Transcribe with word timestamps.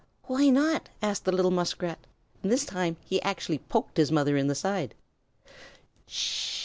"Why 0.23 0.49
not?" 0.49 0.89
asked 1.03 1.25
the 1.25 1.31
little 1.31 1.51
Muskrat. 1.51 1.99
And 2.41 2.51
this 2.51 2.65
time 2.65 2.97
he 3.05 3.21
actually 3.21 3.59
poked 3.59 3.97
his 3.97 4.11
mother 4.11 4.35
in 4.35 4.47
the 4.47 4.55
side. 4.55 4.95
"Sh 6.07 6.47
h 6.47 6.47
h!" 6.47 6.59